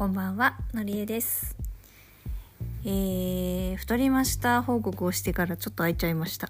[0.00, 1.54] こんばんは、のりえです。
[2.86, 6.48] えー、太りました報告をしてからちょっと空いちゃいました。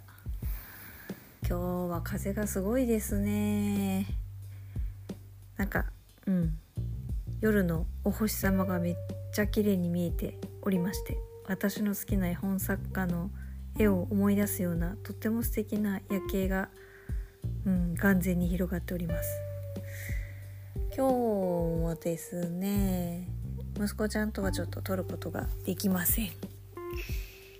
[1.49, 4.07] 今日は風がすごいですね。
[5.57, 5.87] なんか、
[6.29, 6.59] うん。
[7.41, 8.95] 夜のお星様がめっ
[9.33, 13.33] ちゃ綺麗に見えておりまして、私の好きな絵本作家の
[13.77, 16.69] 絵を思い出すようなとっても素敵な夜景が、
[17.67, 19.29] うん、眼前に広がっております。
[20.97, 23.40] 今日もですね
[23.81, 26.31] 息子ちゃんとはちょっと撮ることができません。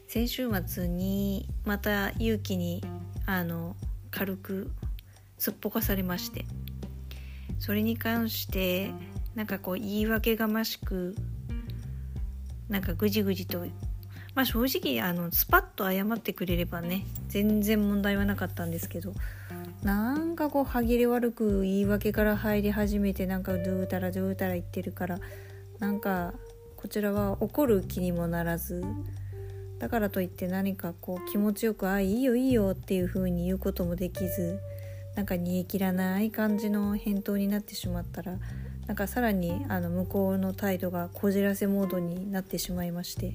[0.07, 2.85] 先週末にまた勇気に
[3.27, 3.77] あの
[4.11, 4.71] 軽く
[5.39, 6.45] すっぽかされまして。
[7.61, 8.91] それに関して
[9.35, 11.15] なんかこう言い訳がましく
[12.69, 13.67] なんかぐじぐじと
[14.35, 19.13] まあ正直あのスパッと謝ってくれればね全然問題はなかったんですけど
[19.83, 25.21] なんかこう歯切れ悪く言い訳から入り始めてなんかドゥータラドゥータラ言ってるから
[25.81, 26.35] なんか
[26.77, 28.85] こちらは怒る気にもならず
[29.79, 34.61] だからといって何かこう気持ちよく「あいいよいいよ」っていう風に言うこともできず
[35.17, 38.39] なんか煮え切らない感じの返答になってしまったら
[38.87, 43.35] なんかさらにあの向こうの態度がこじらせモードになってしまいまして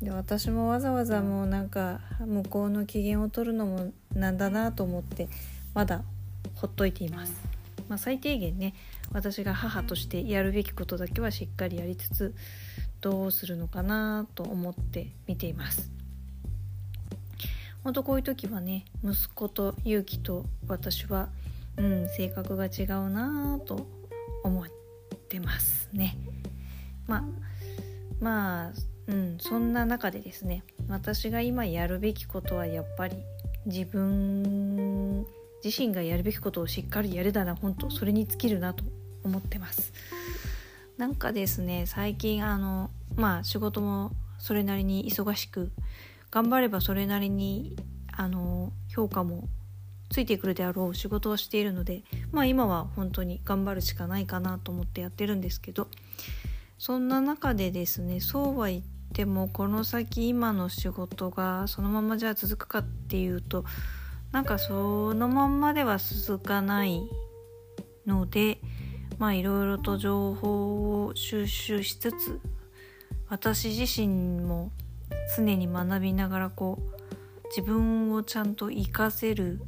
[0.00, 5.28] で私もわざわざもうなんか向こうの機嫌を取るのもなんだなと思って
[5.74, 6.02] まだ
[6.54, 7.32] ほっといています。
[7.88, 8.74] まあ、最低限ね
[9.12, 12.34] 私が母としてやるべきことだけはしっかりやりつつ
[13.00, 15.90] どうするのかなと思って見ています。
[17.84, 21.28] 本当こういう時はね息子と勇気と私は、
[21.76, 23.88] うん、性格が違うなと
[24.44, 24.66] 思っ
[25.28, 26.16] てますね。
[27.06, 27.24] まあ
[28.20, 28.72] まあ
[29.08, 33.16] うん、そんな中でですね私が今やるべきことはやっぱり
[33.66, 35.26] 自分
[35.64, 38.84] 自身がやるべきことをしっかりやるだな本当それに尽きるなと
[39.24, 39.92] 思ってます。
[40.98, 45.72] なんかですね最近あのまあ仕事もそれなりに忙しく
[46.30, 47.76] 頑張ればそれなりに
[48.12, 49.48] あの評価も
[50.10, 55.88] ついてくるであろう仕事をしているのでまあ今は本当に頑張るしかないかなと思ってやってるんですけど
[56.78, 58.82] そんな中でですねそうは言っ
[59.14, 63.64] てもこの先今の仕事がそのままじゃあ続くかっていうと
[64.32, 67.02] なんかそのまんまでは続かない
[68.06, 68.58] ので
[69.22, 72.40] まあいろいろと情報を収集しつつ
[73.28, 74.72] 私自身も
[75.36, 79.62] 常に学びながらこう自分をちゃんと活かせる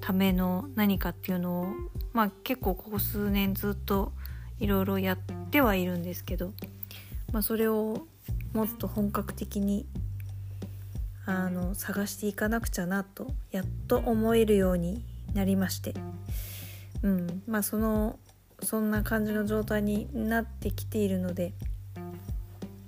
[0.00, 1.66] ための何かっていうのを
[2.12, 4.12] まあ結構ここ数年ずっと
[4.60, 5.18] いろいろやっ
[5.50, 6.52] てはいるんですけど、
[7.32, 8.06] まあ、それを
[8.52, 9.84] もっと本格的に
[11.24, 15.92] あの探していかなくちゃなとやっと思えるようになりまして、
[17.02, 18.18] うんまあ、その
[18.62, 21.52] そんな感じの状態になってきているので、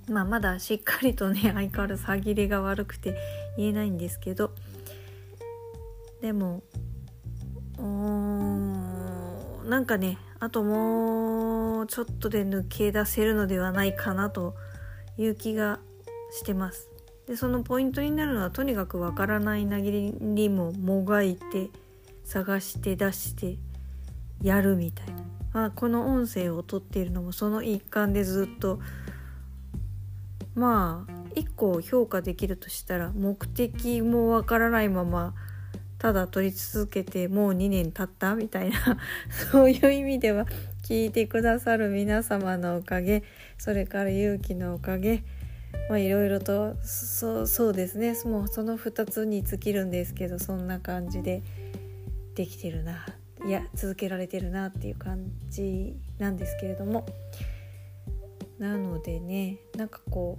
[0.08, 3.16] まあ、まだしっかりとね 相変わらず歯切れが悪くて
[3.56, 4.52] 言えないんですけど
[6.20, 6.62] でも
[7.78, 14.54] うんなんかねあともうちょっとで抜け出せるのではないかなと
[15.16, 15.80] いう気が
[16.30, 16.88] してます。
[17.26, 21.70] でそのポイントになるのはとにかくわからないなぎりにももがいて
[22.24, 23.58] 探して出して
[24.42, 25.14] やるみたいな、
[25.52, 28.80] まあ、この音声をとっているのもその一環でずっと。
[30.58, 35.32] まあ一個評価できるとしたら目的もわからないまま
[35.98, 38.98] ただ撮り続けてもう2年経ったみたいな。
[39.52, 40.46] そういう意味では
[40.82, 43.22] 聞いてくださる皆様のおかげ
[43.56, 45.22] それから勇気のおかげ
[45.88, 48.14] まあいろいろとそそうですね。
[48.24, 51.42] もうその2つに尽きるんですけどそんな感じで
[52.34, 53.06] できてるな。
[53.46, 57.06] いや続けられてるなっていう感じなんですけれども。
[58.58, 60.38] なのでねなんかこ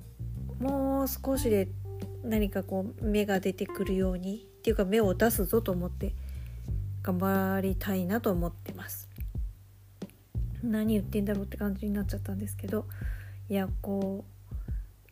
[0.59, 1.69] うもう少しで
[2.23, 6.13] 何かこう芽が出てくるようにっていうか芽を出すぞと思って
[7.01, 9.07] 頑張りたいなと思ってます。
[10.61, 12.85] 何言ってんだろうって感じになっちゃったんですけど。
[13.49, 14.25] いやこ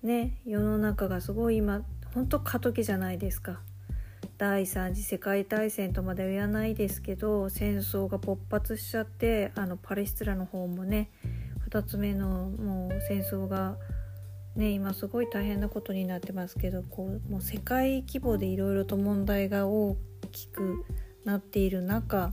[0.03, 1.81] うね世の中がすごい今
[2.13, 3.61] ほんと過渡期じゃないですか。
[4.37, 11.09] 第三次世界大戦とまでは言わないですけど戦争が勃発しちゃってあのパレスチナの方もね
[11.69, 13.77] 2つ目のもう戦争が
[14.55, 19.97] ね今すごい大変なことになってますけどこうもう世界規模でいろいろと問題が大
[20.31, 20.85] きく
[21.25, 22.31] なっている中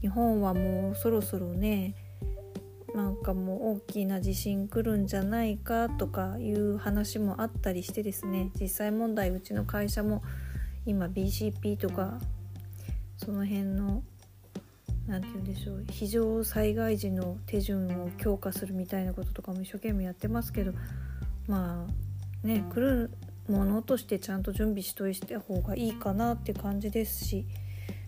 [0.00, 1.94] 日本はもうそろそろね
[2.94, 10.22] なんかもう大きな地震来るんじゃないかとかいう話もあったりしてですね実際問題うちの会社も
[10.86, 12.18] 今 BCP とか
[13.18, 14.02] その辺の
[15.06, 20.72] 何て言うんでしょう非常災害時の手順を強化するみたいなこととかも一生懸命やってますけど
[21.46, 21.86] ま
[22.44, 23.10] あね来る
[23.48, 27.46] ものとしてちゃんと準備しといた方がいいかなって感じですし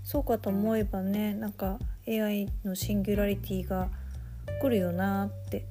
[0.02, 1.78] そうかと思えばねなんか
[2.08, 3.88] AI のシンギュラリティが
[4.60, 5.66] 来るよなって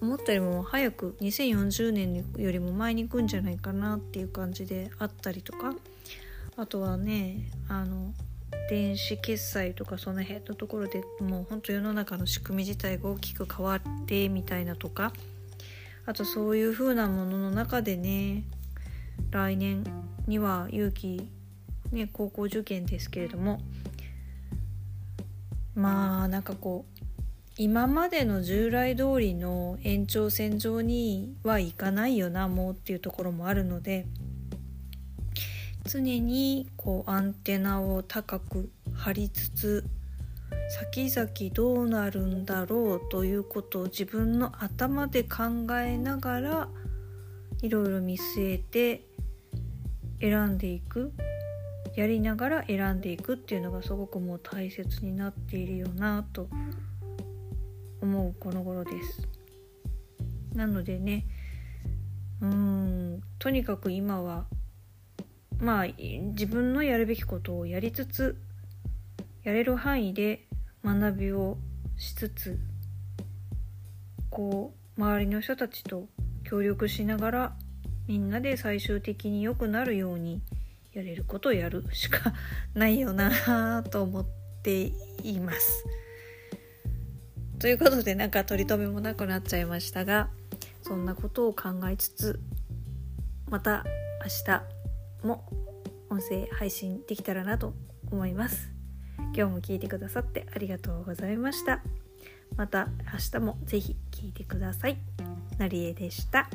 [0.00, 5.74] 思ったよりも早く2040年よりも前に行くんじゃないかなっていう感じであったりとか
[6.56, 8.12] あとはねあの
[8.70, 15.12] 電子決済とかその辺のところでもうほんと世の中の仕組み自体が大きく変わってみたいなとか
[16.06, 18.44] あとそういう風なものの中でね
[19.30, 19.84] 来年
[20.26, 21.28] には勇気
[21.92, 23.60] ね高校受験ですけれども
[25.74, 27.06] まあなんかこう
[27.58, 34.06] 今までの従来通りの延長線上にはいかないよなもうっていうところもあるので
[35.86, 39.84] 常にこうアンテナを高く張りつつ
[40.68, 46.68] 先々どうなるんだろうということを自分の頭で考えながら
[47.62, 49.02] いろいろ見据えて
[50.20, 51.12] 選んでいく
[51.94, 56.48] やりながら選んでいくっていうのがすごくもう大切になっているよなと
[58.02, 59.26] 思うこの頃です。
[60.52, 61.26] なのでね
[62.40, 64.46] うーんとにかく今は
[65.60, 68.36] まあ自分のやるべきことをやりつつ
[69.42, 70.46] やれる範囲で
[70.84, 71.56] 学びを
[71.96, 72.58] しつつ
[74.30, 76.08] こう周りの人たちと
[76.44, 77.56] 協力しながら
[78.06, 80.42] みんなで最終的に良くなるように
[80.92, 82.32] やれることをやるしか
[82.74, 84.26] ないよなと思っ
[84.62, 84.92] て
[85.22, 85.84] います。
[87.58, 90.28] ということでなんか取り留めもなくなっちゃいましたが
[90.82, 92.40] そんなことを考えつつ
[93.50, 93.84] また
[94.22, 94.75] 明日
[95.22, 95.48] も
[96.10, 97.74] 音声配信できたらなと
[98.10, 98.70] 思います。
[99.34, 101.82] 今日も聞いてくださってありがとうございました。
[102.56, 104.98] また明日も是非聞いてください。
[105.58, 106.48] なりえでした。